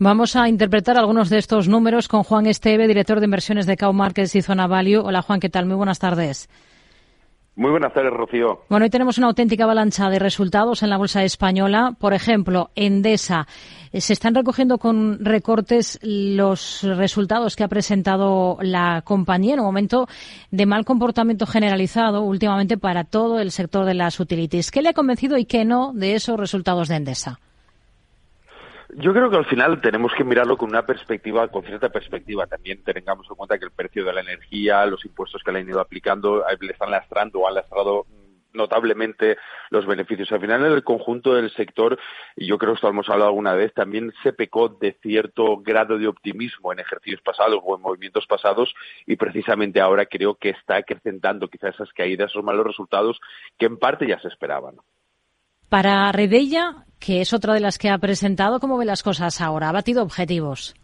[0.00, 3.92] Vamos a interpretar algunos de estos números con Juan Esteve, director de inversiones de Cow
[3.92, 4.98] Markets y Zona Value.
[4.98, 5.66] Hola Juan, ¿qué tal?
[5.66, 6.48] Muy buenas tardes.
[7.54, 8.62] Muy buenas tardes, Rocío.
[8.68, 11.94] Bueno, hoy tenemos una auténtica avalancha de resultados en la bolsa española.
[11.96, 13.46] Por ejemplo, Endesa.
[13.92, 20.08] Se están recogiendo con recortes los resultados que ha presentado la compañía en un momento
[20.50, 24.72] de mal comportamiento generalizado últimamente para todo el sector de las utilities.
[24.72, 27.38] ¿Qué le ha convencido y qué no de esos resultados de Endesa?
[28.96, 32.46] Yo creo que al final tenemos que mirarlo con una perspectiva, con cierta perspectiva.
[32.46, 35.68] También tengamos en cuenta que el precio de la energía, los impuestos que le han
[35.68, 38.06] ido aplicando, le están lastrando o han lastrado
[38.52, 39.36] notablemente
[39.70, 40.30] los beneficios.
[40.30, 41.98] Al final, en el conjunto del sector,
[42.36, 45.98] y yo creo que esto hemos hablado alguna vez, también se pecó de cierto grado
[45.98, 48.72] de optimismo en ejercicios pasados o en movimientos pasados
[49.06, 53.20] y precisamente ahora creo que está acrecentando quizás esas caídas, esos malos resultados
[53.58, 54.76] que en parte ya se esperaban.
[55.68, 59.68] Para Redella, que es otra de las que ha presentado, ¿cómo ve las cosas ahora?
[59.68, 60.74] ¿Ha batido objetivos?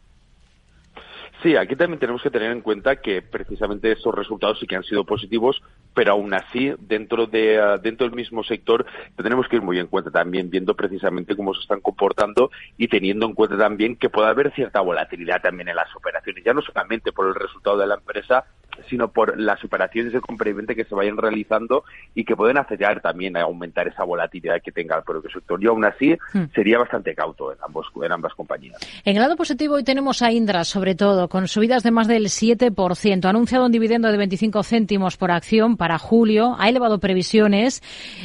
[1.43, 4.83] Sí, aquí también tenemos que tener en cuenta que precisamente esos resultados sí que han
[4.83, 5.63] sido positivos,
[5.95, 8.85] pero aún así, dentro, de, ah, dentro del mismo sector,
[9.17, 13.25] tenemos que ir muy en cuenta también, viendo precisamente cómo se están comportando y teniendo
[13.25, 17.11] en cuenta también que puede haber cierta volatilidad también en las operaciones, ya no solamente
[17.11, 18.45] por el resultado de la empresa,
[18.91, 23.37] sino por las operaciones de compra que se vayan realizando y que pueden acelerar también
[23.37, 25.63] a aumentar esa volatilidad que tenga el propio sector.
[25.63, 26.45] Y aún así hmm.
[26.55, 28.79] sería bastante cauto en, ambos, en ambas compañías.
[29.05, 32.27] En el lado positivo hoy tenemos a Indra, sobre todo, con subidas de más del
[32.27, 33.25] 7%.
[33.25, 36.57] Ha anunciado un dividendo de 25 céntimos por acción para julio.
[36.59, 37.83] Ha elevado previsiones.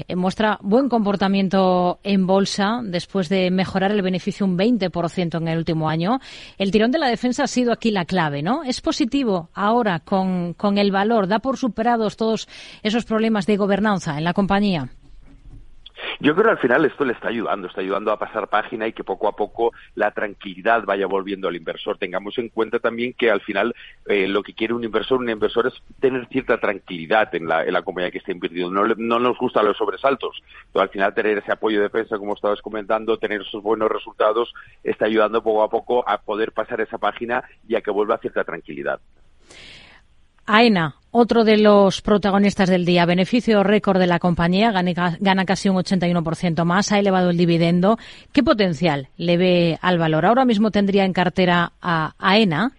[0.08, 5.58] Eh, muestra buen comportamiento en bolsa después de mejorar el beneficio un 20% en el
[5.58, 6.20] último año.
[6.58, 8.64] El tirón de la defensa ha sido aquí la clave, ¿no?
[8.64, 11.28] Es positivo ahora con con, el valor?
[11.28, 12.48] ¿Da por superados todos
[12.84, 14.90] esos problemas de gobernanza en la compañía?
[16.20, 18.94] Yo creo que al final esto le está ayudando, está ayudando a pasar página y
[18.94, 21.98] que poco a poco la tranquilidad vaya volviendo al inversor.
[21.98, 23.76] Tengamos en cuenta también que al final
[24.06, 27.74] eh, lo que quiere un inversor, un inversor es tener cierta tranquilidad en la, en
[27.74, 28.72] la compañía que está invirtiendo.
[28.72, 30.42] No, no nos gustan los sobresaltos.
[30.72, 34.54] Pero al final tener ese apoyo de defensa, como estabas comentando, tener esos buenos resultados,
[34.84, 38.44] está ayudando poco a poco a poder pasar esa página y a que vuelva cierta
[38.44, 39.00] tranquilidad.
[40.46, 45.78] AENA, otro de los protagonistas del día, beneficio récord de la compañía, gana, casi un
[45.78, 47.98] 81% más, ha elevado el dividendo.
[48.34, 50.26] ¿Qué potencial le ve al valor?
[50.26, 52.74] Ahora mismo tendría en cartera a AENA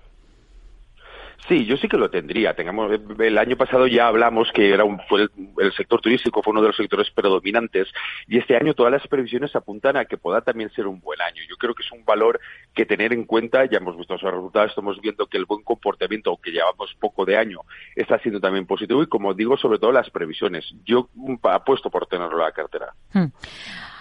[1.48, 2.54] Sí, yo sí que lo tendría.
[2.54, 6.60] Tengamos, el año pasado ya hablamos que era un, fue el, sector turístico fue uno
[6.60, 7.88] de los sectores predominantes
[8.26, 11.42] y este año todas las previsiones apuntan a que pueda también ser un buen año.
[11.48, 12.40] Yo creo que es un valor
[12.74, 13.64] que tener en cuenta.
[13.64, 17.36] Ya hemos visto esos resultados, estamos viendo que el buen comportamiento, aunque llevamos poco de
[17.36, 17.60] año,
[17.94, 20.74] está siendo también positivo y como digo, sobre todo las previsiones.
[20.84, 21.08] Yo
[21.42, 22.92] apuesto por tenerlo en la cartera.
[23.12, 23.26] Hmm.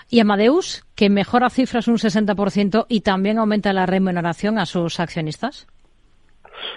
[0.10, 5.68] Y Amadeus, que mejora cifras un 60% y también aumenta la remuneración a sus accionistas.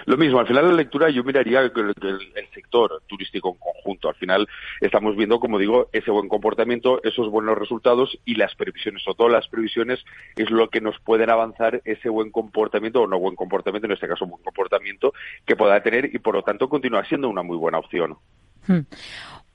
[0.05, 4.09] Lo mismo, al final de la lectura yo miraría el, el, sector turístico en conjunto.
[4.09, 4.47] Al final
[4.81, 9.31] estamos viendo, como digo, ese buen comportamiento, esos buenos resultados y las previsiones, o todas
[9.31, 10.03] las previsiones,
[10.35, 14.07] es lo que nos pueden avanzar ese buen comportamiento, o no buen comportamiento, en este
[14.07, 15.13] caso buen comportamiento,
[15.45, 18.17] que pueda tener y por lo tanto continúa siendo una muy buena opción.
[18.67, 18.81] Hmm.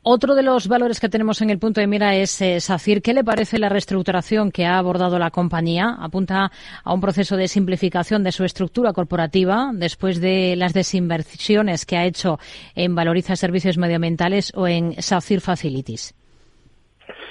[0.06, 3.00] Otro de los valores que tenemos en el punto de mira es eh, SACIR.
[3.00, 5.96] ¿Qué le parece la reestructuración que ha abordado la compañía?
[5.98, 6.50] Apunta
[6.84, 12.04] a un proceso de simplificación de su estructura corporativa después de las desinversiones que ha
[12.04, 12.38] hecho
[12.74, 16.14] en Valoriza Servicios Medioambientales o en SACIR Facilities.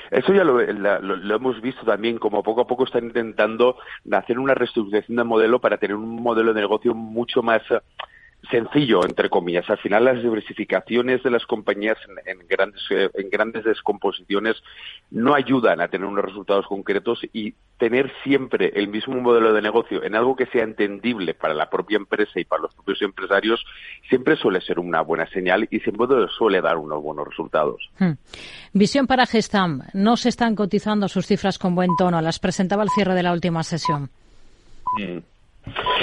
[0.10, 3.78] Eso ya lo, lo, hemos visto también, como poco a poco están intentando
[4.12, 7.62] hacer una reestructuración del modelo para tener un modelo de negocio mucho más
[8.50, 9.70] sencillo, entre comillas.
[9.70, 14.58] Al final, las diversificaciones de las compañías en, grandes, eh, en grandes descomposiciones
[15.12, 20.04] no ayudan a tener unos resultados concretos y tener siempre el mismo modelo de negocio
[20.04, 23.64] en algo que sea entendible para la propia empresa y para los propios empresarios
[24.10, 27.90] siempre suele ser una buena señal y siempre suele dar unos buenos resultados.
[28.00, 28.14] Hmm.
[28.74, 29.82] Visión para Gestam.
[29.94, 32.22] No se están cotizando sus cifras con buen tono.
[32.22, 34.10] Las presentaba al cierre de la última sesión.
[34.98, 35.33] Hmm.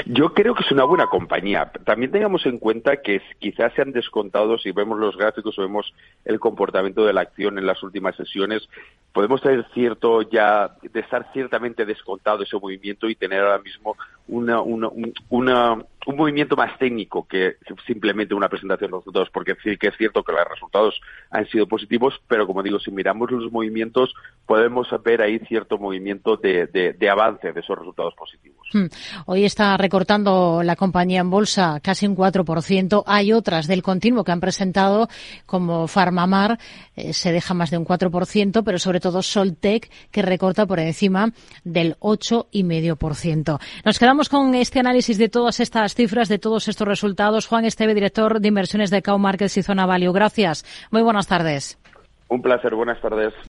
[0.07, 1.71] Yo creo que es una buena compañía.
[1.85, 5.93] También tengamos en cuenta que quizás se han descontado, si vemos los gráficos o vemos
[6.25, 8.67] el comportamiento de la acción en las últimas sesiones,
[9.13, 13.97] podemos tener cierto ya, de estar ciertamente descontado ese movimiento y tener ahora mismo
[14.29, 17.57] una, un movimiento más técnico que
[17.87, 21.67] simplemente una presentación de resultados, porque sí que es cierto que los resultados han sido
[21.67, 24.15] positivos, pero como digo, si miramos los movimientos,
[24.47, 28.60] podemos ver ahí cierto movimiento de, de, avance de esos resultados positivos.
[28.73, 28.87] Hmm.
[29.27, 33.03] Hoy está recortando la compañía en bolsa casi un 4%.
[33.07, 35.09] Hay otras del continuo que han presentado,
[35.47, 36.59] como Farmamar,
[36.95, 41.33] eh, se deja más de un 4%, pero sobre todo Soltec, que recorta por encima
[41.65, 43.59] del 8,5%.
[43.85, 47.47] Nos quedamos con este análisis de todas estas cifras, de todos estos resultados.
[47.47, 50.13] Juan Esteve, director de inversiones de Cow Markets y Zona Value.
[50.13, 50.65] Gracias.
[50.91, 51.79] Muy buenas tardes.
[52.29, 52.75] Un placer.
[52.77, 53.35] Buenas tardes.